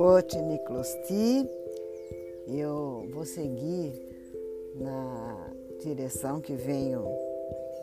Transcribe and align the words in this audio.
Coach 0.00 0.34
Niclosti. 0.40 1.46
Eu 2.48 3.06
vou 3.12 3.26
seguir 3.26 3.92
na 4.74 5.52
direção 5.82 6.40
que 6.40 6.54
venho 6.54 7.04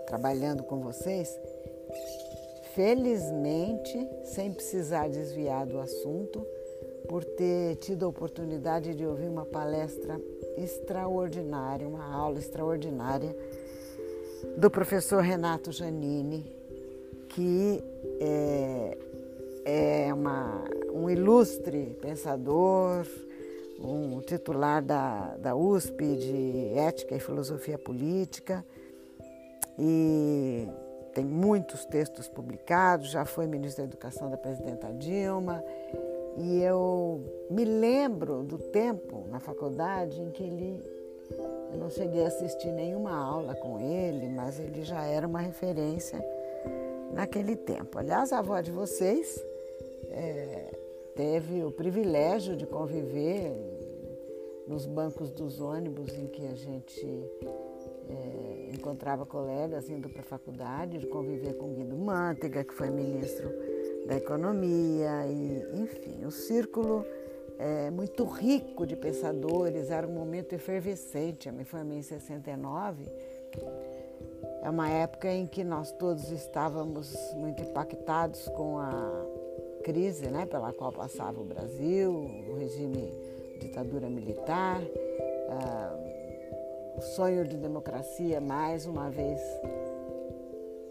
trabalhando 0.08 0.63
com 0.63 0.79
vocês, 0.79 1.40
felizmente, 2.74 4.10
sem 4.24 4.51
precisar 4.51 5.10
desviar 5.10 5.67
do 5.67 5.79
assunto, 5.79 6.44
por 7.08 7.24
ter 7.24 7.76
tido 7.76 8.08
a 8.08 8.10
oportunidade 8.10 8.96
de 8.96 9.06
ouvir 9.06 9.28
uma 9.28 9.46
palestra 9.46 10.20
extraordinária, 10.58 11.88
uma 11.88 12.15
aula 12.15 12.40
extraordinária 12.40 13.38
do 14.58 14.72
professor 14.72 15.22
Renato 15.22 15.72
Janini, 15.72 16.52
que 17.30 17.84
é, 18.20 18.98
é 19.66 20.13
uma, 20.16 20.63
um 20.98 21.10
ilustre 21.10 21.98
pensador, 22.02 23.05
um 23.80 24.20
titular 24.22 24.82
da, 24.84 25.36
da 25.38 25.55
USP 25.55 26.16
de 26.16 26.74
Ética 26.76 27.16
e 27.16 27.20
Filosofia 27.20 27.78
Política 27.78 28.66
e 29.78 30.68
tem 31.14 31.24
muitos 31.24 31.86
textos 31.86 32.28
publicados, 32.28 33.12
já 33.12 33.26
foi 33.26 33.48
ministro 33.48 33.84
da 33.84 33.90
Educação 33.90 34.30
da 34.30 34.38
presidenta 34.38 34.91
Dilma. 34.94 35.64
E 36.38 36.62
eu 36.62 37.48
me 37.50 37.66
lembro 37.66 38.44
do 38.44 38.58
tempo 38.58 39.26
na 39.30 39.40
faculdade 39.40 40.22
em 40.22 40.30
que 40.32 40.44
ele. 40.44 40.84
Eu 41.72 41.80
não 41.80 41.90
cheguei 41.90 42.24
a 42.24 42.27
assistir 42.27 42.72
nenhuma 42.72 43.12
aula 43.12 43.55
com 43.55 43.80
ele, 43.80 44.30
mas 44.30 44.60
ele 44.60 44.84
já 44.84 45.04
era 45.04 45.27
uma 45.27 45.40
referência 45.40 46.24
naquele 47.12 47.55
tempo. 47.55 47.98
Aliás, 47.98 48.32
a 48.32 48.40
avó 48.40 48.62
de 48.62 48.72
vocês 48.72 49.43
é, 50.12 50.77
teve 51.18 51.63
o 51.63 51.71
privilégio 51.71 52.55
de 52.55 52.68
conviver 52.68 53.51
nos 54.68 54.85
bancos 54.85 55.32
dos 55.32 55.59
ônibus 55.59 56.13
em 56.13 56.27
que 56.27 56.46
a 56.46 56.54
gente 56.54 57.05
é, 58.07 58.70
encontrava 58.71 59.26
colegas 59.26 59.90
indo 59.90 60.07
para 60.09 60.21
a 60.21 60.24
faculdade, 60.24 60.99
de 60.99 61.07
conviver 61.07 61.54
com 61.55 61.74
Guido 61.74 61.98
Mantega, 61.98 62.63
que 62.63 62.74
foi 62.74 62.91
ministro 62.91 63.49
da 64.05 64.15
Economia, 64.15 65.25
e, 65.27 65.81
enfim, 65.81 66.23
o 66.23 66.31
círculo 66.31 67.03
é 67.57 67.89
muito 67.89 68.23
rico 68.23 68.85
de 68.85 68.95
pensadores, 68.95 69.89
era 69.89 70.05
um 70.05 70.13
momento 70.13 70.53
efervescente. 70.53 71.47
Eu 71.47 71.53
me 71.53 71.63
formei 71.63 71.97
em 71.97 72.03
69, 72.03 73.05
é 74.61 74.69
uma 74.69 74.87
época 74.87 75.31
em 75.31 75.47
que 75.47 75.63
nós 75.63 75.91
todos 75.93 76.29
estávamos 76.29 77.15
muito 77.35 77.63
impactados 77.63 78.47
com 78.49 78.77
a 78.77 79.25
crise 79.88 80.27
né, 80.27 80.45
pela 80.45 80.73
qual 80.73 80.91
passava 80.91 81.39
o 81.39 81.45
Brasil, 81.45 82.11
o 82.11 82.55
regime 82.55 83.13
ditadura 83.57 84.09
militar, 84.09 84.81
uh, 84.81 86.97
o 86.97 87.02
sonho 87.02 87.47
de 87.47 87.55
democracia 87.55 88.41
mais 88.41 88.85
uma 88.85 89.09
vez 89.09 89.39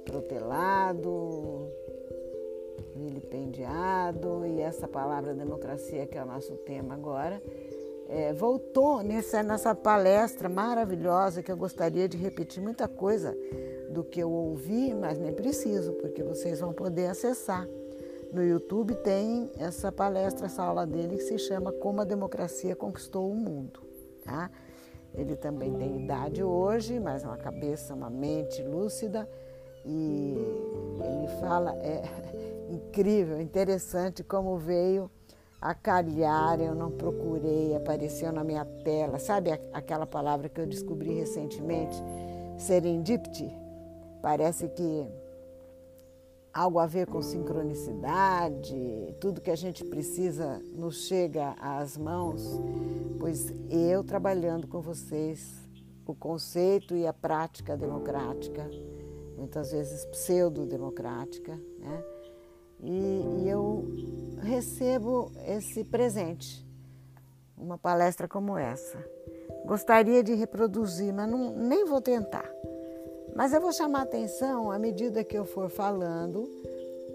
protelado, 0.02 1.70
vilipendiado, 2.94 4.46
e 4.46 4.62
essa 4.62 4.88
palavra 4.88 5.34
democracia, 5.34 6.06
que 6.06 6.16
é 6.16 6.22
o 6.22 6.26
nosso 6.26 6.54
tema 6.54 6.94
agora, 6.94 7.42
é, 8.08 8.32
voltou 8.32 9.02
nessa, 9.02 9.42
nessa 9.42 9.74
palestra 9.74 10.48
maravilhosa 10.48 11.42
que 11.42 11.52
eu 11.52 11.56
gostaria 11.56 12.08
de 12.08 12.16
repetir 12.16 12.62
muita 12.62 12.88
coisa 12.88 13.36
do 13.90 14.02
que 14.02 14.20
eu 14.20 14.30
ouvi, 14.30 14.94
mas 14.94 15.18
nem 15.18 15.34
preciso, 15.34 15.92
porque 15.94 16.22
vocês 16.22 16.60
vão 16.60 16.72
poder 16.72 17.08
acessar. 17.08 17.68
No 18.32 18.42
YouTube 18.42 18.94
tem 18.96 19.50
essa 19.58 19.90
palestra, 19.90 20.46
essa 20.46 20.62
aula 20.62 20.86
dele 20.86 21.16
que 21.16 21.22
se 21.22 21.38
chama 21.38 21.72
Como 21.72 22.00
a 22.00 22.04
Democracia 22.04 22.74
Conquistou 22.74 23.30
o 23.30 23.34
Mundo. 23.34 23.80
Tá? 24.24 24.50
Ele 25.14 25.36
também 25.36 25.72
tem 25.74 26.04
idade 26.04 26.42
hoje, 26.42 27.00
mas 27.00 27.24
uma 27.24 27.36
cabeça, 27.36 27.94
uma 27.94 28.10
mente 28.10 28.62
lúcida 28.62 29.28
e 29.84 30.34
ele 31.00 31.28
fala, 31.40 31.74
é 31.76 32.02
incrível, 32.68 33.40
interessante 33.40 34.22
como 34.24 34.58
veio 34.58 35.10
a 35.60 35.74
calhar, 35.74 36.60
eu 36.60 36.74
não 36.74 36.90
procurei, 36.90 37.74
apareceu 37.74 38.30
na 38.30 38.44
minha 38.44 38.64
tela. 38.64 39.18
Sabe 39.18 39.50
aquela 39.72 40.06
palavra 40.06 40.48
que 40.48 40.60
eu 40.60 40.66
descobri 40.66 41.14
recentemente? 41.14 41.96
Serendipity. 42.58 43.50
Parece 44.20 44.68
que 44.68 45.06
algo 46.56 46.78
a 46.78 46.86
ver 46.86 47.06
com 47.06 47.20
sincronicidade, 47.20 49.14
tudo 49.20 49.42
que 49.42 49.50
a 49.50 49.56
gente 49.56 49.84
precisa 49.84 50.58
nos 50.72 51.06
chega 51.06 51.54
às 51.60 51.98
mãos, 51.98 52.42
pois 53.18 53.52
eu 53.70 54.02
trabalhando 54.02 54.66
com 54.66 54.80
vocês 54.80 55.54
o 56.06 56.14
conceito 56.14 56.96
e 56.96 57.06
a 57.06 57.12
prática 57.12 57.76
democrática, 57.76 58.70
muitas 59.36 59.70
vezes 59.70 60.06
pseudo-democrática, 60.06 61.60
né? 61.78 62.04
E, 62.80 63.42
e 63.42 63.48
eu 63.48 63.84
recebo 64.40 65.30
esse 65.46 65.84
presente, 65.84 66.66
uma 67.56 67.76
palestra 67.76 68.26
como 68.26 68.56
essa. 68.56 68.98
Gostaria 69.66 70.22
de 70.22 70.32
reproduzir, 70.34 71.12
mas 71.12 71.28
não, 71.28 71.54
nem 71.54 71.84
vou 71.84 72.00
tentar. 72.00 72.48
Mas 73.36 73.52
eu 73.52 73.60
vou 73.60 73.70
chamar 73.70 74.00
atenção 74.00 74.70
à 74.70 74.78
medida 74.78 75.22
que 75.22 75.36
eu 75.36 75.44
for 75.44 75.68
falando, 75.68 76.48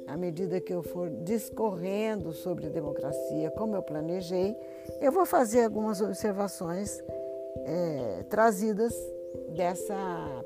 à 0.06 0.16
medida 0.16 0.62
que 0.62 0.72
eu 0.72 0.84
for 0.84 1.10
discorrendo 1.10 2.32
sobre 2.32 2.70
democracia, 2.70 3.50
como 3.50 3.76
eu 3.76 3.82
planejei, 3.82 4.56
eu 5.02 5.12
vou 5.12 5.26
fazer 5.26 5.64
algumas 5.64 6.00
observações 6.00 7.04
é, 7.66 8.24
trazidas 8.30 8.94
dessa 9.56 9.96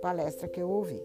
palestra 0.02 0.48
que 0.48 0.62
eu 0.62 0.70
ouvi. 0.70 1.04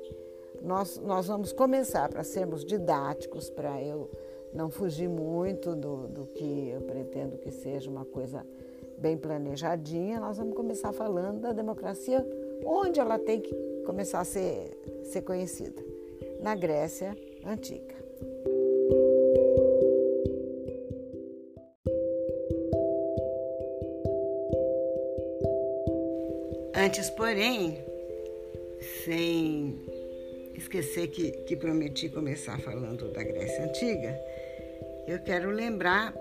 Nós, 0.63 0.99
nós 0.99 1.27
vamos 1.27 1.53
começar 1.53 2.09
para 2.09 2.23
sermos 2.23 2.65
didáticos, 2.65 3.51
para 3.51 3.83
eu 3.83 4.09
não 4.55 4.71
fugir 4.71 5.09
muito 5.09 5.75
do, 5.75 6.07
do 6.07 6.27
que 6.27 6.69
eu 6.69 6.83
pretendo 6.83 7.39
que 7.39 7.51
seja 7.51 7.91
uma 7.91 8.05
coisa 8.05 8.47
bem 8.97 9.17
planejadinha, 9.17 10.21
nós 10.21 10.39
vamos 10.39 10.55
começar 10.55 10.93
falando 10.93 11.41
da 11.41 11.53
democracia 11.53 12.25
onde 12.65 13.01
ela 13.01 13.19
tem 13.19 13.41
que 13.41 13.55
começar 13.85 14.21
a 14.21 14.25
ser, 14.25 14.77
ser 15.05 15.23
conhecida, 15.23 15.83
na 16.41 16.55
Grécia 16.55 17.17
Antiga. 17.45 18.01
Antes, 26.75 27.11
porém, 27.11 27.79
sem 29.05 29.79
esquecer 30.55 31.09
que, 31.09 31.31
que 31.31 31.55
prometi 31.55 32.09
começar 32.09 32.59
falando 32.61 33.13
da 33.13 33.23
Grécia 33.23 33.65
Antiga, 33.65 34.19
eu 35.07 35.19
quero 35.19 35.51
lembrar 35.51 36.15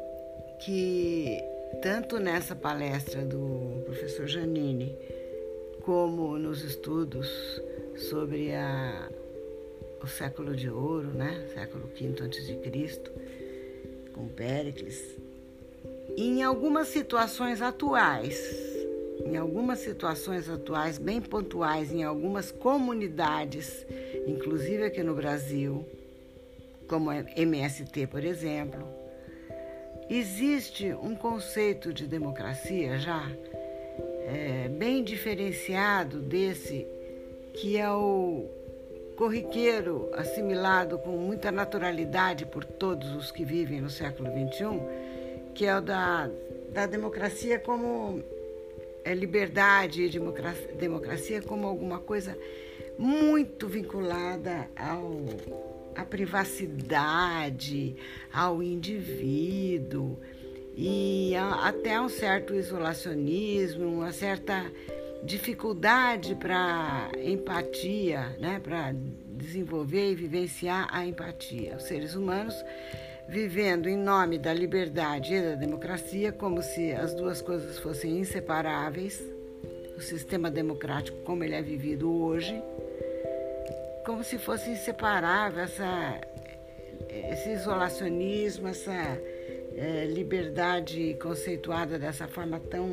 que 0.59 1.41
tanto 1.81 2.19
nessa 2.19 2.55
palestra 2.55 3.23
do 3.23 3.83
professor 3.85 4.27
Janine, 4.27 4.97
como 5.89 6.37
nos 6.37 6.63
estudos 6.63 7.27
sobre 7.95 8.53
a, 8.53 9.09
o 10.03 10.05
século 10.05 10.55
de 10.55 10.69
ouro, 10.69 11.07
né? 11.07 11.47
século 11.51 11.87
V 11.87 12.13
a.C., 12.27 13.01
com 14.13 14.27
Péricles, 14.27 15.17
em 16.15 16.43
algumas 16.43 16.89
situações 16.89 17.59
atuais, 17.59 18.39
em 19.25 19.35
algumas 19.35 19.79
situações 19.79 20.47
atuais 20.47 20.99
bem 20.99 21.19
pontuais, 21.19 21.91
em 21.91 22.03
algumas 22.03 22.51
comunidades, 22.51 23.83
inclusive 24.27 24.83
aqui 24.83 25.01
no 25.01 25.15
Brasil, 25.15 25.83
como 26.87 27.09
a 27.09 27.17
MST, 27.35 28.05
por 28.05 28.23
exemplo, 28.23 28.87
existe 30.07 30.93
um 30.93 31.15
conceito 31.15 31.91
de 31.91 32.05
democracia 32.05 32.99
já 32.99 33.27
é, 34.31 34.67
bem 34.69 35.03
diferenciado 35.03 36.19
desse 36.19 36.85
que 37.53 37.77
é 37.77 37.89
o 37.89 38.47
corriqueiro 39.15 40.09
assimilado 40.13 40.99
com 40.99 41.17
muita 41.17 41.51
naturalidade 41.51 42.45
por 42.45 42.63
todos 42.63 43.15
os 43.15 43.31
que 43.31 43.43
vivem 43.43 43.81
no 43.81 43.89
século 43.89 44.29
XXI, 44.29 44.81
que 45.55 45.65
é 45.65 45.75
o 45.75 45.81
da, 45.81 46.29
da 46.71 46.85
democracia 46.85 47.59
como 47.59 48.23
é, 49.03 49.13
liberdade 49.15 50.03
e 50.03 50.09
democracia, 50.09 50.73
democracia 50.73 51.41
como 51.41 51.65
alguma 51.65 51.99
coisa 51.99 52.37
muito 52.97 53.67
vinculada 53.67 54.69
ao, 54.77 55.23
à 55.95 56.05
privacidade, 56.05 57.95
ao 58.31 58.61
indivíduo 58.61 60.18
até 61.51 61.99
um 61.99 62.09
certo 62.09 62.53
isolacionismo, 62.53 63.85
uma 63.85 64.11
certa 64.11 64.71
dificuldade 65.23 66.35
para 66.35 67.11
empatia, 67.17 68.35
né, 68.39 68.59
para 68.63 68.93
desenvolver 68.93 70.11
e 70.11 70.15
vivenciar 70.15 70.87
a 70.91 71.05
empatia. 71.05 71.75
Os 71.77 71.83
seres 71.83 72.15
humanos 72.15 72.55
vivendo 73.29 73.87
em 73.87 73.95
nome 73.95 74.39
da 74.39 74.51
liberdade 74.51 75.35
e 75.35 75.41
da 75.41 75.55
democracia, 75.55 76.31
como 76.31 76.63
se 76.63 76.91
as 76.91 77.13
duas 77.13 77.41
coisas 77.41 77.77
fossem 77.77 78.19
inseparáveis, 78.19 79.21
o 79.95 80.01
sistema 80.01 80.49
democrático 80.49 81.17
como 81.19 81.43
ele 81.43 81.53
é 81.53 81.61
vivido 81.61 82.11
hoje, 82.11 82.59
como 84.03 84.23
se 84.23 84.39
fosse 84.39 84.71
inseparável 84.71 85.63
essa, 85.63 86.19
esse 87.07 87.51
isolacionismo, 87.51 88.69
essa 88.69 89.21
é, 89.79 90.05
liberdade 90.05 91.15
conceituada 91.21 91.97
dessa 91.97 92.27
forma 92.27 92.59
tão 92.59 92.89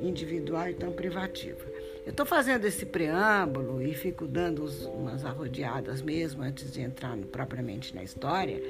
individual 0.00 0.68
e 0.68 0.74
tão 0.74 0.92
privativa. 0.92 1.64
Eu 2.06 2.10
estou 2.10 2.24
fazendo 2.24 2.64
esse 2.66 2.86
preâmbulo 2.86 3.82
e 3.82 3.92
fico 3.94 4.26
dando 4.26 4.64
umas 4.94 5.24
arrodeadas 5.24 6.00
mesmo 6.00 6.42
antes 6.42 6.72
de 6.72 6.80
entrar 6.80 7.16
no, 7.16 7.26
propriamente 7.26 7.94
na 7.94 8.02
história, 8.02 8.62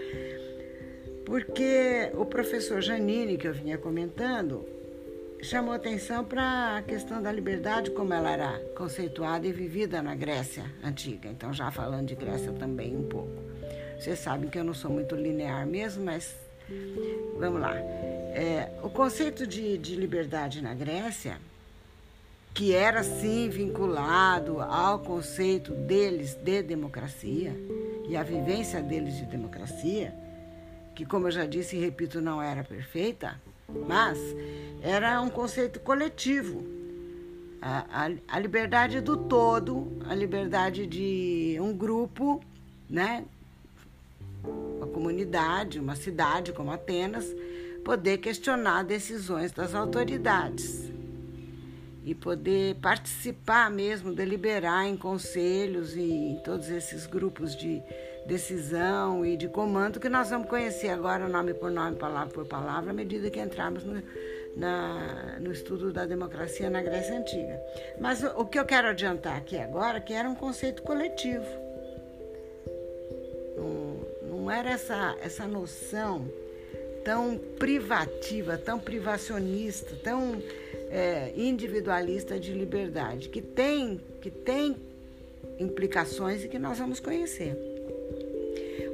porque 1.27 2.11
o 2.15 2.25
professor 2.25 2.81
Janine, 2.81 3.37
que 3.37 3.47
eu 3.47 3.53
vinha 3.53 3.77
comentando, 3.77 4.67
chamou 5.43 5.75
atenção 5.75 6.25
para 6.25 6.79
a 6.79 6.83
questão 6.83 7.23
da 7.23 7.31
liberdade, 7.31 7.91
como 7.91 8.15
ela 8.15 8.31
era 8.31 8.59
conceituada 8.75 9.47
e 9.47 9.53
vivida 9.53 10.01
na 10.01 10.15
Grécia 10.15 10.65
antiga. 10.83 11.29
Então, 11.29 11.53
já 11.53 11.71
falando 11.71 12.07
de 12.07 12.15
Grécia 12.15 12.53
também 12.53 12.97
um 12.97 13.05
pouco. 13.05 13.43
Vocês 13.99 14.19
sabem 14.19 14.49
que 14.49 14.59
eu 14.59 14.65
não 14.65 14.75
sou 14.75 14.91
muito 14.91 15.15
linear 15.15 15.67
mesmo, 15.67 16.05
mas 16.05 16.44
vamos 17.39 17.61
lá. 17.61 17.75
É, 17.77 18.71
o 18.83 18.91
conceito 18.91 19.47
de, 19.47 19.79
de 19.79 19.95
liberdade 19.97 20.61
na 20.61 20.75
Grécia 20.75 21.39
que 22.55 22.73
era 22.73 23.03
sim 23.03 23.49
vinculado 23.49 24.61
ao 24.61 25.01
conceito 25.01 25.73
deles 25.73 26.35
de 26.35 26.63
democracia 26.63 27.53
e 28.09 28.17
à 28.17 28.23
vivência 28.23 28.81
deles 28.81 29.17
de 29.17 29.25
democracia, 29.25 30.15
que, 30.95 31.05
como 31.05 31.27
eu 31.27 31.33
já 31.33 31.47
disse 31.47 31.77
e 31.77 31.81
repito, 31.81 32.21
não 32.21 32.41
era 32.41 32.63
perfeita, 32.63 33.41
mas 33.89 34.19
era 34.81 35.21
um 35.21 35.29
conceito 35.29 35.81
coletivo. 35.81 36.65
A, 37.61 38.05
a, 38.05 38.11
a 38.29 38.39
liberdade 38.39 39.01
do 39.01 39.17
todo, 39.17 39.99
a 40.09 40.15
liberdade 40.15 40.87
de 40.87 41.59
um 41.61 41.77
grupo, 41.77 42.41
né, 42.89 43.25
uma 44.51 44.87
comunidade, 44.87 45.79
uma 45.79 45.97
cidade 45.97 46.53
como 46.53 46.71
Atenas, 46.71 47.27
poder 47.85 48.19
questionar 48.19 48.83
decisões 48.83 49.53
das 49.53 49.75
autoridades 49.75 50.93
e 52.05 52.15
poder 52.15 52.77
participar 52.77 53.71
mesmo, 53.71 54.15
deliberar 54.15 54.87
em 54.87 54.97
conselhos 54.97 55.97
e 55.97 56.03
em 56.03 56.41
todos 56.45 56.69
esses 56.69 57.07
grupos 57.07 57.57
de 57.57 57.83
decisão 58.27 59.25
e 59.25 59.37
de 59.37 59.49
comando 59.49 59.99
que 59.99 60.09
nós 60.09 60.31
vamos 60.31 60.49
conhecer 60.49 60.89
agora 60.89 61.29
nome 61.29 61.55
por 61.55 61.71
nome, 61.71 61.97
palavra 61.97 62.33
por 62.33 62.47
palavra, 62.47 62.91
à 62.91 62.95
medida 62.95 63.31
que 63.31 63.41
entrarmos 63.41 63.85
no, 63.85 64.03
na, 64.57 65.39
no 65.41 65.51
estudo 65.51 65.93
da 65.93 66.05
democracia 66.05 66.69
na 66.69 66.83
Grécia 66.83 67.19
Antiga. 67.19 67.59
Mas 67.99 68.23
o, 68.23 68.41
o 68.41 68.47
que 68.47 68.59
eu 68.59 68.65
quero 68.67 68.89
adiantar 68.89 69.37
aqui 69.37 69.59
agora 69.59 69.99
é 69.99 70.01
que 70.01 70.13
era 70.13 70.29
um 70.29 70.35
conceito 70.35 70.83
coletivo. 70.83 71.64
Não, 74.45 74.51
era 74.51 74.73
essa, 74.73 75.17
essa 75.23 75.47
noção 75.47 76.31
tão 77.03 77.39
privativa, 77.59 78.59
tão 78.59 78.79
privacionista, 78.79 79.97
tão 80.05 80.43
é, 80.91 81.33
individualista 81.35 82.39
de 82.39 82.53
liberdade, 82.53 83.31
que 83.31 83.41
tem, 83.41 83.99
que 84.21 84.31
tem 84.31 84.77
implicações 85.59 86.45
e 86.45 86.49
que 86.49 86.59
nós 86.59 86.79
vamos 86.79 87.01
conhecer. 87.01 87.57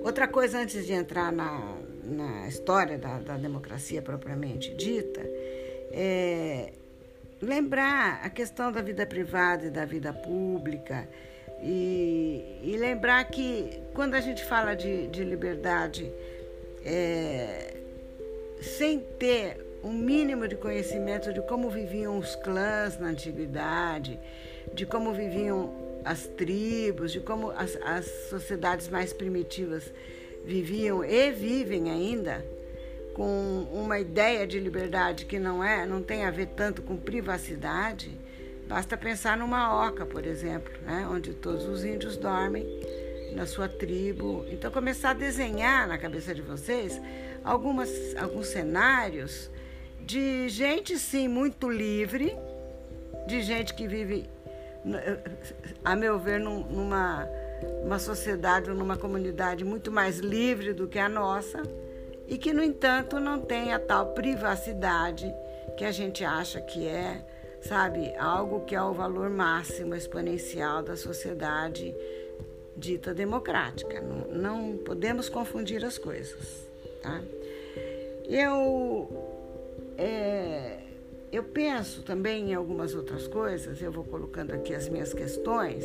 Outra 0.05 0.29
coisa, 0.29 0.61
antes 0.61 0.87
de 0.87 0.93
entrar 0.93 1.33
na, 1.33 1.77
na 2.05 2.47
história 2.47 2.97
da, 2.97 3.19
da 3.19 3.37
democracia 3.37 4.01
propriamente 4.01 4.73
dita, 4.77 5.21
é 5.91 6.75
lembrar 7.43 8.21
a 8.23 8.31
questão 8.31 8.71
da 8.71 8.83
vida 8.83 9.05
privada 9.05 9.67
e 9.67 9.71
da 9.71 9.85
vida 9.85 10.13
pública. 10.13 11.09
E, 11.63 12.59
e 12.63 12.77
lembrar 12.79 13.23
que 13.25 13.83
quando 13.93 14.15
a 14.15 14.21
gente 14.21 14.45
fala 14.45 14.75
de, 14.75 15.07
de 15.09 15.23
liberdade, 15.23 16.11
é, 16.85 17.75
sem 18.61 19.01
ter 19.19 19.65
um 19.83 19.93
mínimo 19.93 20.47
de 20.47 20.57
conhecimento 20.57 21.33
de 21.33 21.41
como 21.43 21.71
viviam 21.71 22.19
os 22.19 22.35
clãs 22.37 22.99
na 22.99 23.09
antiguidade, 23.09 24.19
de 24.73 24.87
como 24.87 25.13
viviam 25.13 25.73
as 26.05 26.27
tribos, 26.27 27.13
de 27.13 27.21
como 27.21 27.51
as, 27.51 27.77
as 27.83 28.07
sociedades 28.29 28.89
mais 28.89 29.13
primitivas 29.13 29.93
viviam 30.45 31.05
e 31.05 31.31
vivem 31.31 31.91
ainda, 31.91 32.45
com 33.15 33.67
uma 33.73 33.99
ideia 33.99 34.47
de 34.47 34.59
liberdade 34.59 35.27
que 35.27 35.39
não 35.39 35.63
é, 35.63 35.87
não 35.87 36.03
tem 36.03 36.25
a 36.25 36.31
ver 36.31 36.47
tanto 36.49 36.83
com 36.83 36.97
privacidade. 36.97 38.11
Basta 38.71 38.97
pensar 38.97 39.37
numa 39.37 39.85
oca, 39.89 40.07
por 40.07 40.25
exemplo, 40.25 40.73
né, 40.83 41.05
onde 41.11 41.35
todos 41.35 41.67
os 41.67 41.85
índios 41.85 42.17
dormem 42.17 42.65
na 43.35 43.45
sua 43.45 43.69
tribo. 43.69 44.47
Então 44.49 44.71
começar 44.71 45.11
a 45.11 45.13
desenhar 45.13 45.89
na 45.89 45.99
cabeça 45.99 46.33
de 46.33 46.41
vocês 46.41 47.03
algumas, 47.43 47.91
alguns 48.17 48.47
cenários 48.47 49.51
de 50.07 50.49
gente, 50.49 50.97
sim, 51.01 51.27
muito 51.27 51.69
livre, 51.69 52.37
de 53.27 53.43
gente 53.43 53.75
que 53.75 53.89
vive, 53.89 54.31
a 55.85 55.97
meu 55.97 56.17
ver, 56.21 56.39
numa 56.39 57.29
uma 57.83 57.99
sociedade 57.99 58.71
ou 58.71 58.77
numa 58.77 58.97
comunidade 58.97 59.65
muito 59.65 59.91
mais 59.91 60.19
livre 60.21 60.73
do 60.73 60.87
que 60.87 60.99
a 60.99 61.09
nossa 61.09 61.61
e 62.29 62.39
que, 62.39 62.53
no 62.53 62.63
entanto, 62.63 63.19
não 63.19 63.41
tem 63.41 63.73
a 63.73 63.81
tal 63.81 64.15
privacidade 64.15 65.35
que 65.77 65.85
a 65.85 65.91
gente 65.91 66.25
acha 66.25 66.61
que 66.61 66.87
é, 66.87 67.21
sabe, 67.63 68.15
algo 68.17 68.65
que 68.65 68.75
é 68.75 68.83
o 68.83 68.93
valor 68.93 69.31
máximo 69.31 69.95
exponencial 69.95 70.83
da 70.83 70.97
sociedade 70.97 71.95
dita 72.77 73.13
democrática. 73.13 74.01
Não, 74.01 74.29
não 74.29 74.77
podemos 74.79 75.29
confundir 75.29 75.85
as 75.85 75.99
coisas, 75.99 76.67
tá? 77.03 77.21
Eu 78.29 79.31
é, 79.99 80.79
eu 81.33 81.45
penso 81.45 82.03
também 82.03 82.51
em 82.51 82.55
algumas 82.55 82.95
outras 82.95 83.29
coisas, 83.29 83.81
eu 83.81 83.93
vou 83.93 84.03
colocando 84.03 84.53
aqui 84.53 84.75
as 84.75 84.89
minhas 84.89 85.13
questões, 85.13 85.85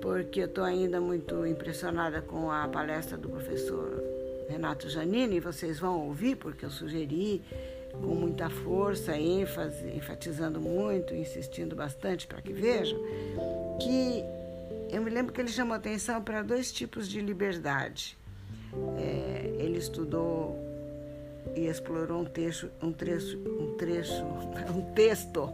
porque 0.00 0.40
eu 0.40 0.46
estou 0.46 0.62
ainda 0.62 1.00
muito 1.00 1.46
impressionada 1.46 2.22
com 2.22 2.50
a 2.50 2.68
palestra 2.68 3.16
do 3.16 3.28
professor 3.28 4.00
Renato 4.48 4.88
Janini, 4.88 5.40
vocês 5.40 5.80
vão 5.80 6.06
ouvir, 6.06 6.36
porque 6.36 6.64
eu 6.64 6.70
sugeri 6.70 7.42
com 8.00 8.14
muita 8.14 8.48
força, 8.48 9.16
ênfase, 9.16 9.88
enfatizando 9.88 10.60
muito, 10.60 11.14
insistindo 11.14 11.74
bastante 11.74 12.26
para 12.26 12.40
que 12.40 12.52
vejam, 12.52 12.98
que 13.80 14.24
eu 14.90 15.02
me 15.02 15.10
lembro 15.10 15.32
que 15.32 15.40
ele 15.40 15.48
chamou 15.48 15.74
atenção 15.74 16.22
para 16.22 16.42
dois 16.42 16.70
tipos 16.72 17.08
de 17.08 17.20
liberdade. 17.20 18.16
É, 18.98 19.56
ele 19.58 19.78
estudou 19.78 20.56
e 21.54 21.66
explorou 21.66 22.20
um 22.20 22.24
trecho, 22.24 22.70
um 22.82 22.92
trecho, 22.92 23.38
um 23.38 23.76
trecho, 23.76 24.24
um 24.74 24.92
texto 24.94 25.52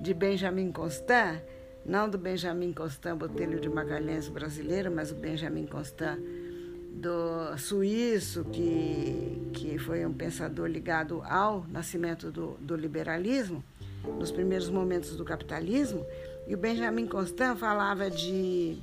de 0.00 0.14
Benjamin 0.14 0.70
Constant, 0.70 1.40
não 1.84 2.08
do 2.08 2.18
Benjamin 2.18 2.72
Constant 2.72 3.16
Botelho 3.16 3.60
de 3.60 3.68
Magalhães 3.68 4.28
brasileiro, 4.28 4.90
mas 4.90 5.10
o 5.10 5.14
Benjamin 5.14 5.66
Constant 5.66 6.18
do 6.92 7.56
suíço, 7.56 8.44
que, 8.44 9.50
que 9.52 9.69
foi 9.90 10.06
um 10.06 10.12
pensador 10.12 10.68
ligado 10.68 11.20
ao 11.24 11.66
nascimento 11.66 12.30
do, 12.30 12.52
do 12.60 12.76
liberalismo, 12.76 13.60
nos 14.20 14.30
primeiros 14.30 14.70
momentos 14.70 15.16
do 15.16 15.24
capitalismo, 15.24 16.06
e 16.46 16.54
o 16.54 16.56
Benjamin 16.56 17.08
Constant 17.08 17.58
falava 17.58 18.08
de 18.08 18.78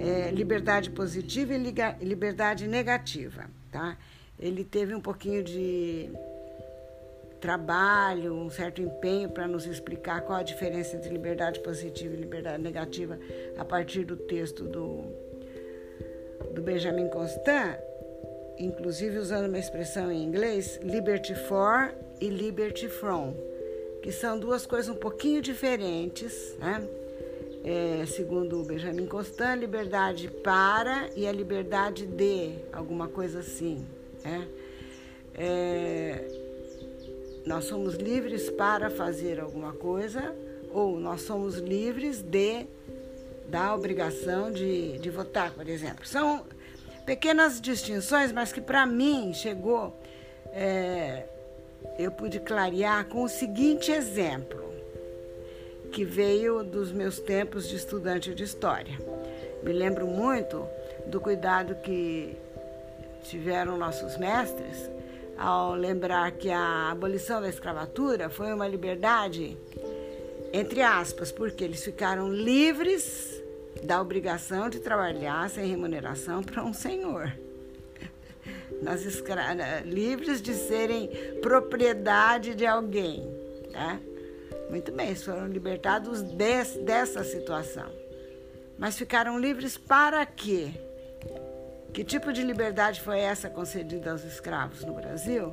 é, 0.00 0.32
liberdade 0.32 0.90
positiva 0.90 1.54
e 1.54 2.04
liberdade 2.04 2.66
negativa, 2.66 3.44
tá? 3.70 3.96
ele 4.36 4.64
teve 4.64 4.92
um 4.92 5.00
pouquinho 5.00 5.44
de 5.44 6.10
trabalho, 7.40 8.34
um 8.34 8.50
certo 8.50 8.82
empenho 8.82 9.28
para 9.28 9.46
nos 9.46 9.66
explicar 9.66 10.22
qual 10.22 10.40
a 10.40 10.42
diferença 10.42 10.96
entre 10.96 11.10
liberdade 11.10 11.60
positiva 11.60 12.12
e 12.12 12.16
liberdade 12.16 12.60
negativa 12.60 13.20
a 13.56 13.64
partir 13.64 14.02
do 14.02 14.16
texto 14.16 14.64
do, 14.64 15.04
do 16.52 16.60
Benjamin 16.60 17.08
Constant, 17.08 17.78
inclusive 18.58 19.18
usando 19.18 19.48
uma 19.48 19.58
expressão 19.58 20.10
em 20.10 20.22
inglês, 20.22 20.78
liberty 20.82 21.34
for 21.34 21.94
e 22.20 22.28
liberty 22.28 22.88
from, 22.88 23.34
que 24.02 24.12
são 24.12 24.38
duas 24.38 24.66
coisas 24.66 24.94
um 24.94 24.98
pouquinho 24.98 25.42
diferentes, 25.42 26.56
né? 26.58 26.86
É, 27.64 28.04
segundo 28.04 28.62
Benjamin 28.62 29.06
Constant, 29.06 29.58
liberdade 29.58 30.28
para 30.28 31.08
e 31.16 31.26
a 31.26 31.32
liberdade 31.32 32.04
de, 32.04 32.56
alguma 32.70 33.08
coisa 33.08 33.40
assim. 33.40 33.86
Né? 34.22 34.46
É, 35.34 36.28
nós 37.46 37.64
somos 37.64 37.94
livres 37.94 38.50
para 38.50 38.90
fazer 38.90 39.40
alguma 39.40 39.72
coisa 39.72 40.34
ou 40.74 41.00
nós 41.00 41.22
somos 41.22 41.56
livres 41.56 42.20
de 42.20 42.66
da 43.48 43.74
obrigação 43.74 44.50
de, 44.50 44.98
de 44.98 45.10
votar, 45.10 45.52
por 45.52 45.68
exemplo. 45.68 46.06
São 46.06 46.44
Pequenas 47.04 47.60
distinções, 47.60 48.32
mas 48.32 48.52
que 48.52 48.60
para 48.60 48.86
mim 48.86 49.34
chegou, 49.34 49.94
é, 50.52 51.24
eu 51.98 52.10
pude 52.10 52.40
clarear 52.40 53.04
com 53.06 53.22
o 53.24 53.28
seguinte 53.28 53.92
exemplo, 53.92 54.64
que 55.92 56.04
veio 56.04 56.64
dos 56.64 56.90
meus 56.90 57.18
tempos 57.18 57.68
de 57.68 57.76
estudante 57.76 58.34
de 58.34 58.42
história. 58.42 58.98
Me 59.62 59.72
lembro 59.72 60.06
muito 60.06 60.66
do 61.06 61.20
cuidado 61.20 61.74
que 61.76 62.36
tiveram 63.22 63.76
nossos 63.76 64.16
mestres 64.16 64.90
ao 65.36 65.74
lembrar 65.74 66.32
que 66.32 66.50
a 66.50 66.90
abolição 66.90 67.40
da 67.40 67.48
escravatura 67.48 68.30
foi 68.30 68.52
uma 68.52 68.66
liberdade, 68.66 69.56
entre 70.52 70.80
aspas, 70.80 71.30
porque 71.30 71.64
eles 71.64 71.84
ficaram 71.84 72.28
livres 72.32 73.33
da 73.84 74.00
obrigação 74.00 74.68
de 74.68 74.80
trabalhar 74.80 75.48
sem 75.50 75.66
remuneração 75.66 76.42
para 76.42 76.64
um 76.64 76.72
senhor. 76.72 77.32
Nas 78.82 79.02
escra... 79.02 79.82
livres 79.84 80.40
de 80.40 80.54
serem 80.54 81.10
propriedade 81.40 82.54
de 82.54 82.66
alguém. 82.66 83.22
Tá? 83.72 83.98
Muito 84.70 84.90
bem, 84.92 85.14
foram 85.14 85.46
libertados 85.46 86.22
des... 86.22 86.76
dessa 86.78 87.22
situação. 87.22 87.90
Mas 88.78 88.96
ficaram 88.96 89.38
livres 89.38 89.76
para 89.76 90.24
quê? 90.26 90.70
Que 91.92 92.02
tipo 92.02 92.32
de 92.32 92.42
liberdade 92.42 93.00
foi 93.00 93.20
essa 93.20 93.48
concedida 93.48 94.10
aos 94.10 94.24
escravos 94.24 94.82
no 94.84 94.94
Brasil? 94.94 95.52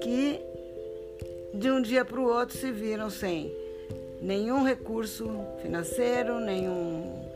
Que 0.00 0.40
de 1.54 1.70
um 1.70 1.80
dia 1.80 2.04
para 2.04 2.18
o 2.18 2.24
outro 2.24 2.58
se 2.58 2.72
viram 2.72 3.08
sem 3.08 3.61
nenhum 4.22 4.62
recurso 4.62 5.28
financeiro, 5.60 6.38
nenhum 6.38 7.28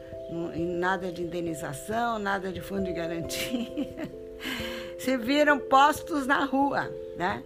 nada 0.78 1.12
de 1.12 1.22
indenização, 1.22 2.18
nada 2.18 2.52
de 2.52 2.60
fundo 2.60 2.84
de 2.84 2.92
garantia. 2.92 4.08
se 4.98 5.16
viram 5.16 5.58
postos 5.58 6.26
na 6.26 6.44
rua, 6.44 6.90
né? 7.16 7.42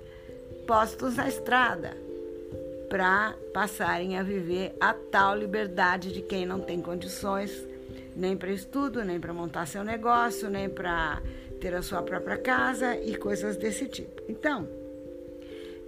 Postos 0.67 1.17
na 1.17 1.29
estrada 1.29 1.97
para 2.89 3.35
passarem 3.53 4.19
a 4.19 4.23
viver 4.23 4.75
a 4.81 4.93
tal 4.93 5.37
liberdade 5.37 6.13
de 6.13 6.23
quem 6.23 6.45
não 6.45 6.61
tem 6.61 6.81
condições 6.81 7.67
nem 8.17 8.37
para 8.37 8.51
estudo, 8.51 9.05
nem 9.05 9.21
para 9.21 9.33
montar 9.33 9.67
seu 9.67 9.85
negócio, 9.85 10.51
nem 10.51 10.69
para 10.69 11.23
ter 11.61 11.75
a 11.75 11.83
sua 11.83 12.03
própria 12.03 12.37
casa 12.37 12.97
e 12.97 13.15
coisas 13.17 13.57
desse 13.57 13.87
tipo. 13.87 14.23
Então, 14.29 14.69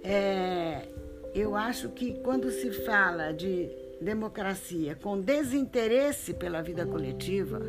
é, 0.03 0.87
eu 1.33 1.55
acho 1.55 1.89
que 1.89 2.13
quando 2.19 2.51
se 2.51 2.71
fala 2.71 3.33
de 3.33 3.69
democracia 4.01 4.95
com 4.95 5.19
desinteresse 5.19 6.33
pela 6.33 6.61
vida 6.61 6.85
coletiva, 6.85 7.61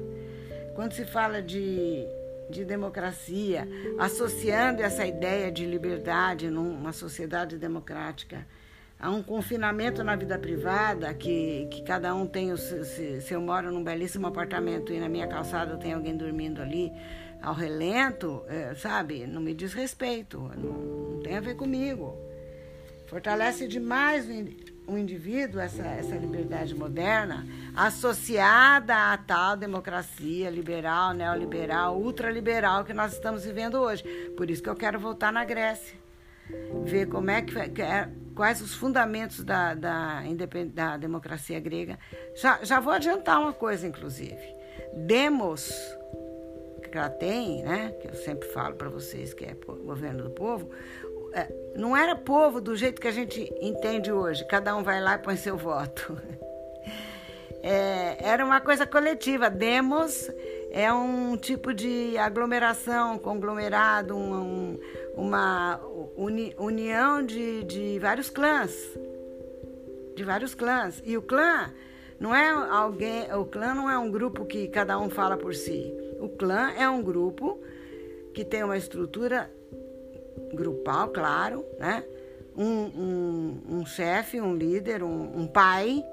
quando 0.75 0.93
se 0.93 1.05
fala 1.05 1.41
de, 1.41 2.05
de 2.51 2.65
democracia 2.65 3.69
associando 3.99 4.83
essa 4.83 5.07
ideia 5.07 5.51
de 5.51 5.65
liberdade 5.65 6.51
numa 6.51 6.93
sociedade 6.93 7.57
democrática 7.57 8.47
Há 9.05 9.11
um 9.11 9.23
confinamento 9.23 10.03
na 10.03 10.17
vida 10.17 10.39
privada, 10.39 11.13
que, 11.13 11.69
que 11.71 11.83
cada 11.83 12.15
um 12.15 12.27
tem 12.27 12.53
o 12.53 12.57
seu. 12.57 12.85
Se, 12.85 13.21
se 13.21 13.35
eu 13.35 13.41
moro 13.41 13.71
num 13.71 13.85
belíssimo 13.85 14.27
apartamento 14.27 14.95
e 14.95 14.99
na 14.99 15.11
minha 15.11 15.27
calçada 15.27 15.77
tem 15.77 15.93
alguém 15.93 16.17
dormindo 16.17 16.63
ali 16.63 16.91
ao 17.43 17.53
relento, 17.53 18.43
é, 18.49 18.75
sabe? 18.75 19.27
Não 19.27 19.43
me 19.43 19.53
diz 19.53 19.75
respeito, 19.75 20.51
não, 20.57 21.21
tem 21.23 21.37
a 21.37 21.41
ver 21.41 21.55
comigo. 21.55 22.17
Fortalece 23.07 23.69
demais 23.69 24.27
o, 24.87 24.99
indivíduo, 24.99 25.61
essa, 25.61 25.83
essa 25.83 26.17
liberdade 26.17 26.75
moderna, 26.75 27.47
associada 27.75 29.13
à 29.13 29.17
tal 29.17 29.57
democracia 29.57 30.51
liberal, 30.51 31.13
neoliberal, 31.13 31.97
ultraliberal 31.99 32.85
que 32.85 32.93
nós 32.93 33.13
estamos 33.13 33.45
vivendo 33.45 33.77
hoje. 33.77 34.03
Por 34.37 34.51
isso 34.51 34.63
que 34.63 34.69
eu 34.69 34.77
quero 34.77 34.99
voltar 34.99 35.33
na 35.33 35.45
Grécia, 35.45 35.97
ver 36.85 37.07
como 37.07 37.31
é 37.31 37.43
que 37.43 37.83
é 37.83 38.09
quais 38.35 38.61
os 38.61 38.75
fundamentos 38.75 39.45
da, 39.45 39.75
da, 39.75 40.23
da 40.73 40.97
democracia 40.97 41.61
grega. 41.61 41.99
Já, 42.35 42.59
já 42.63 42.81
vou 42.81 42.93
adiantar 42.93 43.41
uma 43.41 43.53
coisa, 43.53 43.87
inclusive. 43.87 44.43
Demos, 45.07 45.73
que 46.91 46.99
ela 46.99 47.09
tem, 47.09 47.63
né, 47.63 47.93
que 48.01 48.09
eu 48.09 48.15
sempre 48.15 48.49
falo 48.49 48.77
para 48.77 48.89
vocês 48.89 49.35
que 49.35 49.45
é 49.45 49.57
governo 49.85 50.25
do 50.25 50.31
povo, 50.31 50.71
não 51.77 51.97
era 51.97 52.15
povo 52.15 52.61
do 52.61 52.77
jeito 52.77 53.01
que 53.01 53.09
a 53.09 53.13
gente 53.13 53.53
entende 53.61 54.13
hoje, 54.13 54.45
cada 54.47 54.77
um 54.77 54.83
vai 54.83 55.01
lá 55.01 55.15
e 55.15 55.19
põe 55.19 55.37
seu 55.37 55.57
voto. 55.57 56.17
É, 57.67 58.19
era 58.21 58.45
uma 58.45 58.61
coisa 58.61 58.87
coletiva. 58.87 59.49
Demos 59.49 60.31
é 60.71 60.93
um 60.93 61.35
tipo 61.35 61.73
de 61.73 62.15
aglomeração, 62.19 63.17
conglomerado, 63.17 64.15
um, 64.15 64.35
um 64.35 64.79
uma 65.17 65.81
uni, 66.17 66.55
união 66.59 67.25
de, 67.25 67.65
de 67.65 67.99
vários 67.99 68.29
clãs. 68.29 68.73
De 70.15 70.23
vários 70.25 70.55
clãs. 70.55 71.03
E 71.05 71.17
o 71.17 71.23
clã 71.23 71.73
não 72.21 72.35
é 72.35 72.51
alguém. 72.51 73.33
O 73.33 73.45
clã 73.45 73.75
não 73.75 73.91
é 73.91 73.99
um 73.99 74.11
grupo 74.11 74.45
que 74.45 74.69
cada 74.69 74.99
um 74.99 75.09
fala 75.09 75.37
por 75.37 75.55
si. 75.55 75.93
O 76.21 76.29
clã 76.29 76.73
é 76.77 76.89
um 76.89 77.03
grupo 77.03 77.59
que 78.35 78.45
tem 78.45 78.63
uma 78.63 78.77
estrutura 78.77 79.51
grupal, 80.53 81.09
claro, 81.09 81.65
né? 81.79 82.05
Um, 82.57 82.65
um, 82.65 83.63
um 83.79 83.87
chefe, 83.87 84.41
um 84.41 84.55
líder, 84.55 85.03
um, 85.03 85.41
um 85.41 85.47
pai, 85.47 86.05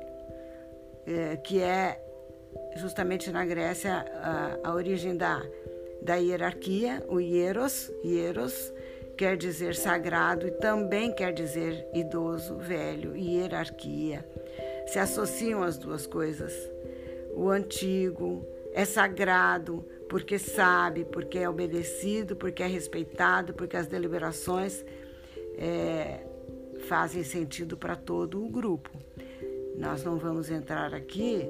é, 1.05 1.37
que 1.37 1.61
é 1.61 2.01
justamente 2.75 3.31
na 3.31 3.45
Grécia 3.45 4.05
a, 4.23 4.69
a 4.69 4.73
origem 4.73 5.15
da, 5.15 5.41
da 6.01 6.15
hierarquia, 6.15 7.05
o 7.07 7.19
hieros, 7.19 7.91
hieros 8.03 8.73
quer 9.17 9.37
dizer 9.37 9.75
sagrado 9.75 10.47
e 10.47 10.51
também 10.51 11.13
quer 11.13 11.31
dizer 11.31 11.87
idoso, 11.93 12.57
velho 12.57 13.15
hierarquia. 13.15 14.25
Se 14.87 14.97
associam 14.97 15.61
as 15.61 15.77
duas 15.77 16.07
coisas. 16.07 16.53
O 17.35 17.49
antigo 17.49 18.45
é 18.73 18.83
sagrado 18.83 19.85
porque 20.11 20.37
sabe, 20.37 21.05
porque 21.05 21.39
é 21.39 21.47
obedecido, 21.47 22.35
porque 22.35 22.61
é 22.61 22.67
respeitado, 22.67 23.53
porque 23.53 23.77
as 23.77 23.87
deliberações 23.87 24.83
é, 25.57 26.25
fazem 26.89 27.23
sentido 27.23 27.77
para 27.77 27.95
todo 27.95 28.43
o 28.43 28.49
grupo. 28.49 28.91
Nós 29.77 30.03
não 30.03 30.17
vamos 30.17 30.51
entrar 30.51 30.93
aqui 30.93 31.47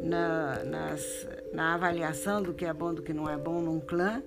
na, 0.00 0.62
nas, 0.62 1.26
na 1.52 1.74
avaliação 1.74 2.40
do 2.40 2.54
que 2.54 2.64
é 2.64 2.72
bom 2.72 2.94
do 2.94 3.02
que 3.02 3.12
não 3.12 3.28
é 3.28 3.36
bom 3.36 3.60
num 3.60 3.80
clã. 3.80 4.22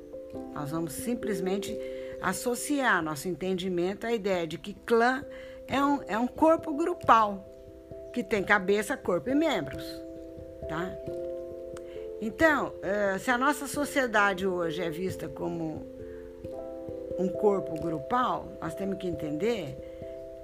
Nós 0.53 0.71
vamos 0.71 0.91
simplesmente 0.91 1.73
associar 2.21 3.01
nosso 3.01 3.29
entendimento 3.29 4.05
à 4.05 4.11
ideia 4.11 4.45
de 4.45 4.57
que 4.57 4.73
clã 4.73 5.23
é 5.65 5.81
um, 5.81 6.01
é 6.07 6.19
um 6.19 6.27
corpo 6.27 6.73
grupal, 6.75 7.41
que 8.13 8.21
tem 8.21 8.43
cabeça, 8.43 8.97
corpo 8.97 9.29
e 9.29 9.33
membros. 9.33 9.85
Tá? 10.67 10.91
Então, 12.19 12.73
eh, 12.81 13.17
se 13.19 13.29
a 13.29 13.37
nossa 13.37 13.67
sociedade 13.67 14.47
hoje 14.47 14.81
é 14.81 14.89
vista 14.89 15.27
como 15.27 15.85
um 17.17 17.29
corpo 17.29 17.79
grupal, 17.79 18.47
nós 18.61 18.73
temos 18.73 18.97
que 18.97 19.07
entender 19.07 19.77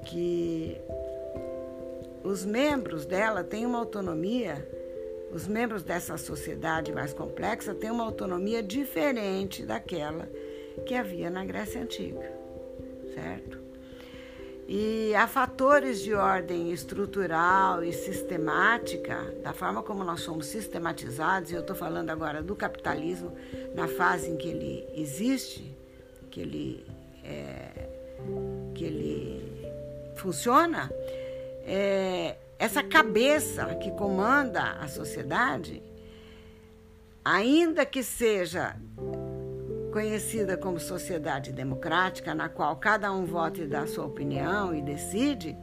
que 0.05 0.79
os 2.23 2.45
membros 2.45 3.05
dela 3.05 3.43
têm 3.43 3.65
uma 3.65 3.79
autonomia, 3.79 4.67
os 5.31 5.47
membros 5.47 5.83
dessa 5.83 6.17
sociedade 6.17 6.91
mais 6.91 7.13
complexa 7.13 7.73
têm 7.73 7.89
uma 7.89 8.03
autonomia 8.03 8.61
diferente 8.61 9.65
daquela 9.65 10.29
que 10.85 10.95
havia 10.95 11.29
na 11.29 11.43
Grécia 11.43 11.81
Antiga, 11.81 12.31
certo? 13.13 13.62
E 14.67 15.13
há 15.15 15.27
fatores 15.27 16.01
de 16.01 16.13
ordem 16.13 16.71
estrutural 16.71 17.83
e 17.83 17.91
sistemática, 17.91 19.33
da 19.43 19.53
forma 19.53 19.83
como 19.83 20.03
nós 20.03 20.21
somos 20.21 20.45
sistematizados, 20.45 21.51
e 21.51 21.55
eu 21.55 21.61
estou 21.61 21.75
falando 21.75 22.09
agora 22.09 22.41
do 22.41 22.55
capitalismo 22.55 23.35
na 23.75 23.87
fase 23.87 24.29
em 24.29 24.37
que 24.37 24.47
ele 24.47 24.87
existe, 24.95 25.75
que 26.31 26.39
ele, 26.39 26.85
é, 27.25 27.89
que 28.73 28.85
ele 28.85 29.73
funciona, 30.15 30.89
é, 31.65 32.37
essa 32.57 32.81
cabeça 32.81 33.75
que 33.75 33.91
comanda 33.91 34.61
a 34.79 34.87
sociedade, 34.87 35.83
ainda 37.23 37.85
que 37.85 38.01
seja 38.01 38.77
conhecida 39.93 40.57
como 40.57 40.79
sociedade 40.79 41.51
democrática, 41.51 42.33
na 42.33 42.49
qual 42.49 42.75
cada 42.77 43.13
um 43.13 43.25
vota 43.25 43.61
e 43.61 43.67
dá 43.67 43.85
sua 43.85 44.05
opinião 44.05 44.73
e 44.73 44.81
decide, 44.81 45.55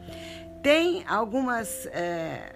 tem 0.63 1.05
algumas, 1.05 1.87
é, 1.87 2.55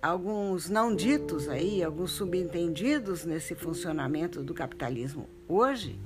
alguns 0.00 0.70
não 0.70 0.96
ditos 0.96 1.50
aí, 1.50 1.84
alguns 1.84 2.12
subentendidos 2.12 3.26
nesse 3.26 3.54
funcionamento 3.54 4.42
do 4.42 4.54
capitalismo 4.54 5.28
hoje, 5.46 6.00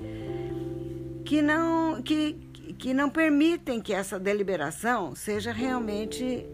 que 1.24 1.40
não, 1.40 2.02
que, 2.02 2.32
que 2.76 2.92
não 2.92 3.08
permitem 3.08 3.80
que 3.80 3.94
essa 3.94 4.18
deliberação 4.18 5.14
seja 5.14 5.52
realmente 5.52 6.44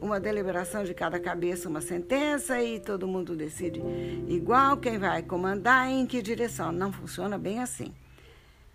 uma 0.00 0.18
deliberação 0.18 0.82
de 0.84 0.94
cada 0.94 1.20
cabeça, 1.20 1.68
uma 1.68 1.80
sentença 1.80 2.60
e 2.62 2.80
todo 2.80 3.06
mundo 3.06 3.36
decide 3.36 3.80
igual 4.28 4.76
quem 4.76 4.98
vai 4.98 5.22
comandar 5.22 5.88
e 5.88 6.00
em 6.00 6.06
que 6.06 6.22
direção. 6.22 6.72
Não 6.72 6.92
funciona 6.92 7.38
bem 7.38 7.60
assim, 7.60 7.94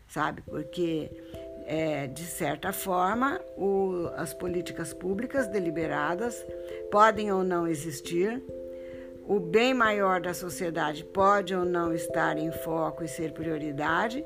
sabe? 0.07 0.41
Porque, 0.43 1.11
é, 1.65 2.07
de 2.07 2.23
certa 2.23 2.71
forma, 2.71 3.41
o, 3.57 4.09
as 4.15 4.33
políticas 4.33 4.93
públicas 4.93 5.47
deliberadas 5.47 6.45
podem 6.91 7.31
ou 7.31 7.43
não 7.43 7.67
existir, 7.67 8.41
o 9.27 9.39
bem 9.39 9.73
maior 9.73 10.21
da 10.21 10.33
sociedade 10.33 11.03
pode 11.03 11.55
ou 11.55 11.65
não 11.65 11.91
estar 11.91 12.37
em 12.37 12.51
foco 12.51 13.03
e 13.03 13.07
ser 13.07 13.33
prioridade, 13.33 14.23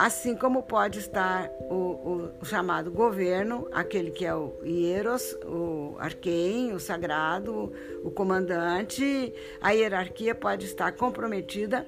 assim 0.00 0.34
como 0.34 0.62
pode 0.62 0.98
estar 0.98 1.50
o, 1.68 2.30
o, 2.40 2.44
chamado 2.46 2.90
governo, 2.90 3.68
aquele 3.70 4.10
que 4.10 4.24
é 4.24 4.34
o 4.34 4.58
hieros, 4.64 5.36
o 5.44 5.94
arquém, 5.98 6.72
o 6.72 6.80
sagrado, 6.80 7.70
o 8.02 8.10
comandante, 8.10 9.30
a 9.60 9.72
hierarquia 9.72 10.34
pode 10.34 10.64
estar 10.64 10.90
comprometida 10.92 11.86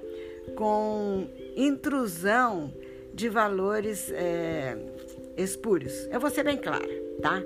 com 0.55 1.27
intrusão 1.57 2.71
de 3.15 3.31
valores 3.31 4.11
é, 4.11 4.77
espúrios. 5.35 6.07
Eu 6.11 6.21
vou 6.21 6.29
ser 6.29 6.45
bem 6.45 6.59
clara, 6.59 6.87
tá? 7.23 7.43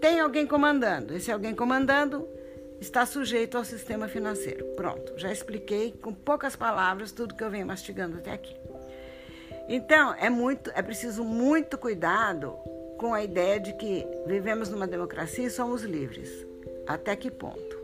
Tem 0.00 0.20
alguém 0.20 0.46
comandando, 0.46 1.12
esse 1.16 1.32
alguém 1.32 1.56
comandando 1.56 2.28
está 2.80 3.04
sujeito 3.04 3.58
ao 3.58 3.64
sistema 3.64 4.06
financeiro. 4.06 4.64
Pronto, 4.76 5.14
já 5.16 5.32
expliquei 5.32 5.90
com 5.90 6.14
poucas 6.14 6.54
palavras 6.54 7.10
tudo 7.10 7.34
que 7.34 7.42
eu 7.42 7.50
venho 7.50 7.66
mastigando 7.66 8.18
até 8.18 8.30
aqui. 8.30 8.54
Então, 9.68 10.14
é 10.14 10.28
muito, 10.28 10.70
é 10.74 10.82
preciso 10.82 11.24
muito 11.24 11.78
cuidado 11.78 12.58
com 12.98 13.14
a 13.14 13.22
ideia 13.22 13.58
de 13.58 13.72
que 13.74 14.06
vivemos 14.26 14.68
numa 14.68 14.86
democracia 14.86 15.46
e 15.46 15.50
somos 15.50 15.82
livres. 15.82 16.46
Até 16.86 17.16
que 17.16 17.30
ponto? 17.30 17.78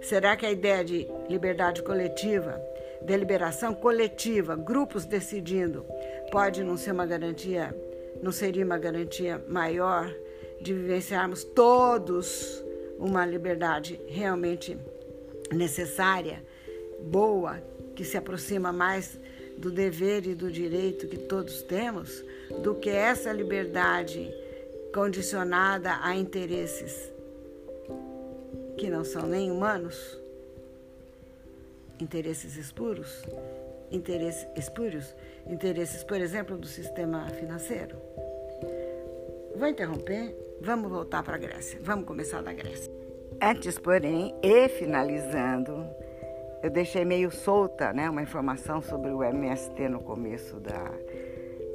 Será 0.00 0.36
que 0.36 0.46
a 0.46 0.50
ideia 0.50 0.84
de 0.84 1.08
liberdade 1.28 1.82
coletiva, 1.82 2.60
deliberação 3.02 3.74
coletiva, 3.74 4.56
grupos 4.56 5.04
decidindo, 5.04 5.84
pode 6.30 6.62
não 6.62 6.76
ser 6.76 6.92
uma 6.92 7.06
garantia, 7.06 7.74
não 8.22 8.32
seria 8.32 8.64
uma 8.64 8.78
garantia 8.78 9.42
maior 9.48 10.10
de 10.60 10.72
vivenciarmos 10.72 11.44
todos 11.44 12.64
uma 12.98 13.24
liberdade 13.24 14.00
realmente 14.08 14.76
necessária, 15.52 16.44
boa, 17.00 17.62
que 17.94 18.04
se 18.04 18.16
aproxima 18.16 18.72
mais 18.72 19.18
do 19.58 19.70
dever 19.70 20.26
e 20.26 20.34
do 20.34 20.50
direito 20.50 21.08
que 21.08 21.18
todos 21.18 21.62
temos, 21.62 22.24
do 22.62 22.76
que 22.76 22.88
essa 22.88 23.32
liberdade 23.32 24.32
condicionada 24.94 25.98
a 26.00 26.14
interesses 26.16 27.12
que 28.76 28.88
não 28.88 29.04
são 29.04 29.26
nem 29.26 29.50
humanos, 29.50 30.18
interesses 32.00 32.56
espuros, 32.56 33.24
interesses 33.90 34.46
espúrios, 34.56 35.14
interesses, 35.46 36.04
por 36.04 36.20
exemplo, 36.20 36.56
do 36.56 36.66
sistema 36.66 37.28
financeiro. 37.30 37.96
Vou 39.56 39.66
interromper, 39.66 40.36
vamos 40.60 40.88
voltar 40.88 41.24
para 41.24 41.34
a 41.34 41.38
Grécia, 41.38 41.80
vamos 41.82 42.06
começar 42.06 42.40
da 42.42 42.52
Grécia. 42.52 42.92
Antes, 43.42 43.76
porém, 43.78 44.34
e 44.42 44.68
finalizando, 44.68 45.84
eu 46.62 46.70
deixei 46.70 47.04
meio 47.04 47.30
solta 47.30 47.92
né, 47.92 48.10
uma 48.10 48.22
informação 48.22 48.82
sobre 48.82 49.10
o 49.10 49.22
MST 49.22 49.88
no 49.88 50.00
começo 50.00 50.58
da, 50.58 50.92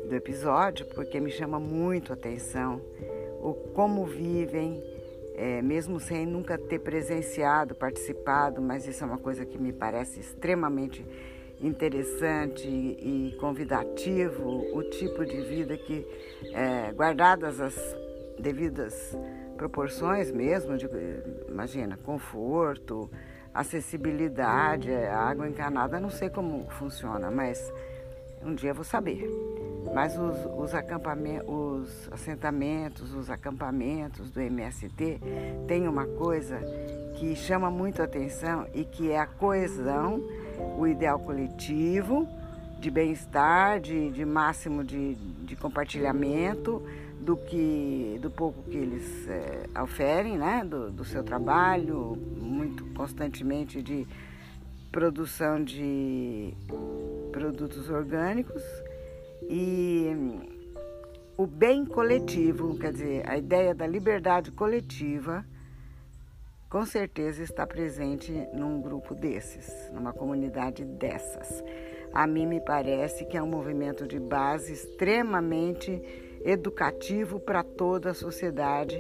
do 0.08 0.16
episódio, 0.16 0.86
porque 0.88 1.20
me 1.20 1.32
chama 1.32 1.60
muito 1.60 2.12
a 2.12 2.16
atenção 2.16 2.82
o 3.42 3.54
como 3.74 4.06
vivem, 4.06 4.82
é, 5.36 5.62
mesmo 5.62 6.00
sem 6.00 6.26
nunca 6.26 6.58
ter 6.58 6.80
presenciado, 6.80 7.76
participado, 7.76 8.62
mas 8.62 8.88
isso 8.88 9.04
é 9.04 9.08
uma 9.08 9.18
coisa 9.18 9.46
que 9.46 9.58
me 9.58 9.74
parece 9.74 10.20
extremamente 10.20 11.06
interessante 11.62 12.68
e 12.68 13.36
convidativo, 13.40 14.66
o 14.74 14.84
tipo 14.84 15.26
de 15.26 15.42
vida 15.42 15.78
que, 15.78 16.06
é, 16.54 16.92
guardadas 16.94 17.60
as 17.60 17.76
devidas 18.40 19.18
proporções 19.58 20.32
mesmo, 20.32 20.78
de, 20.78 20.90
imagina, 21.48 21.98
conforto, 21.98 23.10
acessibilidade, 23.54 24.92
a 24.92 25.20
água 25.20 25.48
encanada, 25.48 26.00
não 26.00 26.10
sei 26.10 26.30
como 26.30 26.66
funciona, 26.70 27.30
mas 27.30 27.72
um 28.44 28.54
dia 28.56 28.74
vou 28.74 28.84
saber. 28.84 29.30
Mas 29.94 30.18
os, 30.18 30.38
os, 30.58 30.74
acampamentos, 30.74 31.48
os 31.48 32.10
assentamentos, 32.12 33.14
os 33.14 33.30
acampamentos 33.30 34.32
do 34.32 34.42
MST 34.42 35.20
tem 35.68 35.88
uma 35.88 36.06
coisa 36.06 36.60
que 37.16 37.36
chama 37.36 37.70
muito 37.70 38.02
atenção 38.02 38.68
e 38.74 38.84
que 38.84 39.12
é 39.12 39.20
a 39.20 39.28
coesão, 39.28 40.22
o 40.78 40.88
ideal 40.88 41.20
coletivo 41.20 42.28
de 42.84 42.92
bem-estar, 42.92 43.80
de, 43.80 44.12
de 44.12 44.26
máximo 44.26 44.84
de, 44.84 45.16
de 45.16 45.56
compartilhamento, 45.56 46.84
do 47.18 47.38
que 47.38 48.20
do 48.22 48.30
pouco 48.30 48.62
que 48.64 48.76
eles 48.76 49.26
é, 49.30 49.82
oferem, 49.82 50.38
né, 50.38 50.66
do, 50.66 50.92
do, 50.92 51.06
seu 51.06 51.24
trabalho, 51.24 52.18
muito 52.36 52.86
constantemente 52.88 53.82
de 53.82 54.06
produção 54.92 55.64
de 55.64 56.54
produtos 57.32 57.90
orgânicos 57.90 58.62
e 59.50 60.12
o 61.38 61.48
bem 61.48 61.86
coletivo, 61.86 62.78
quer 62.78 62.92
dizer, 62.92 63.30
a 63.30 63.38
ideia 63.38 63.74
da 63.74 63.88
liberdade 63.88 64.52
coletiva, 64.52 65.46
com 66.70 66.86
certeza 66.86 67.44
está 67.44 67.66
presente 67.66 68.34
num 68.54 68.82
grupo 68.82 69.16
desses, 69.16 69.90
numa 69.94 70.12
comunidade 70.12 70.84
dessas. 70.84 71.64
A 72.14 72.28
mim 72.28 72.46
me 72.46 72.62
parece 72.62 73.26
que 73.26 73.36
é 73.36 73.42
um 73.42 73.48
movimento 73.48 74.08
de 74.08 74.20
base 74.20 74.74
extremamente 74.74 76.02
educativo 76.46 77.40
para 77.40 77.64
toda 77.64 78.12
a 78.12 78.14
sociedade 78.14 78.98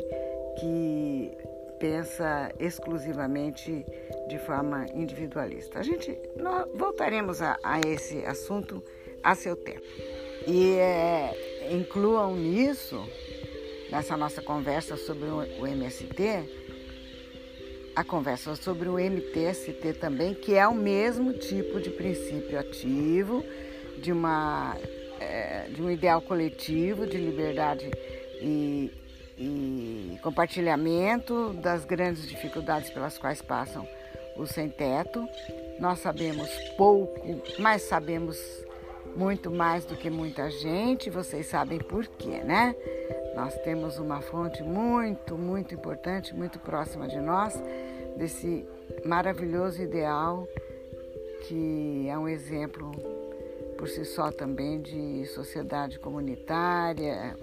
que 0.60 1.32
pensa 1.80 2.52
exclusivamente 2.60 3.86
de 4.28 4.39
forma 4.39 4.86
individualista. 4.93 5.80
A 5.80 5.84
gente 5.84 6.17
nós 6.38 6.65
voltaremos 6.73 7.41
a, 7.41 7.58
a 7.63 7.80
esse 7.82 8.26
assunto 8.26 8.82
a 9.21 9.36
seu 9.36 9.56
tempo. 9.56 9.86
E 10.47 10.76
é, 10.76 11.69
incluam 11.71 12.36
nisso, 12.36 13.08
nessa 13.91 14.17
nossa 14.17 14.41
conversa 14.41 14.97
sobre 14.97 15.30
o 15.30 15.67
MST, 15.67 16.62
a 17.95 18.03
conversa 18.03 18.56
sobre 18.56 18.89
o 18.89 18.97
MTST 18.97 19.93
também, 19.99 20.34
que 20.34 20.56
é 20.56 20.67
o 20.67 20.73
mesmo 20.73 21.34
tipo 21.34 21.79
de 21.79 21.89
princípio 21.89 22.60
ativo 22.60 23.43
de 24.01 24.12
uma 24.12 24.75
é, 25.19 25.67
de 25.69 25.82
um 25.82 25.89
ideal 25.89 26.21
coletivo 26.21 27.06
de 27.08 27.17
liberdade 27.17 27.89
e, 28.41 28.91
e 29.38 30.19
compartilhamento 30.21 31.53
das 31.53 31.86
grandes 31.86 32.27
dificuldades 32.27 32.89
pelas 32.89 33.17
quais 33.17 33.41
passam 33.41 33.88
os 34.36 34.49
sem-teto. 34.49 35.27
Nós 35.79 35.99
sabemos 35.99 36.49
pouco, 36.77 37.41
mas 37.60 37.84
sabemos 37.84 38.38
muito 39.15 39.52
mais 39.52 39.86
do 39.86 39.95
que 39.95 40.10
muita 40.10 40.49
gente, 40.49 41.10
vocês 41.10 41.47
sabem 41.47 41.80
por 41.80 42.06
quê, 42.06 42.39
né? 42.43 42.76
Nós 43.36 43.56
temos 43.63 43.97
uma 43.97 44.21
fonte 44.21 44.62
muito, 44.63 45.38
muito 45.38 45.73
importante, 45.73 46.34
muito 46.36 46.60
próxima 46.60 47.08
de 47.08 47.19
nós, 47.19 47.62
desse 48.15 48.65
maravilhoso 49.06 49.82
ideal 49.82 50.47
que 51.43 52.08
é 52.08 52.17
um 52.17 52.28
exemplo 52.28 52.91
por 53.78 53.88
si 53.89 54.06
só 54.06 54.32
também 54.32 54.82
de 54.82 55.26
sociedade 55.26 55.99
comunitária, 55.99 57.38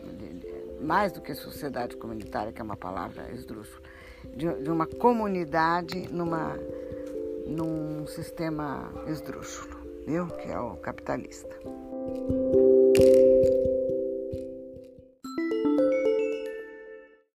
mais 0.81 1.13
do 1.13 1.21
que 1.21 1.35
sociedade 1.35 1.97
comunitária, 1.97 2.53
que 2.53 2.61
é 2.61 2.65
uma 2.65 2.77
palavra 2.77 3.31
esdrúxula, 3.33 3.83
de, 4.35 4.63
de 4.63 4.71
uma 4.71 4.87
comunidade 4.87 6.09
numa, 6.11 6.57
num 7.47 8.07
sistema 8.07 8.91
esdrúxulo, 9.07 9.80
viu? 10.11 10.27
Que 10.27 10.51
é 10.51 10.59
o 10.59 10.77
capitalista. 10.77 11.57